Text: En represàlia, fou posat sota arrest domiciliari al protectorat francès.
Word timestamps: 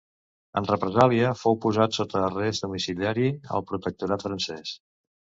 En 0.59 0.67
represàlia, 0.67 1.33
fou 1.41 1.57
posat 1.65 1.97
sota 1.99 2.23
arrest 2.29 2.65
domiciliari 2.65 3.27
al 3.59 3.65
protectorat 3.73 4.25
francès. 4.29 4.73